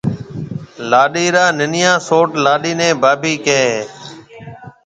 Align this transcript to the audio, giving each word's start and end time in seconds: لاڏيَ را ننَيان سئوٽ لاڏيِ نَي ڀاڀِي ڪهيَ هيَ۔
لاڏيَ 0.89 1.25
را 1.35 1.45
ننَيان 1.57 1.97
سئوٽ 2.07 2.29
لاڏيِ 2.43 2.71
نَي 2.79 2.89
ڀاڀِي 3.01 3.33
ڪهيَ 3.45 3.63
هيَ۔ 3.73 3.73